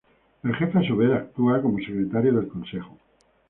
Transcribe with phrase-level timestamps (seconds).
[0.43, 2.97] El Jefe, a su vez, actúa como Secretario del Consejo.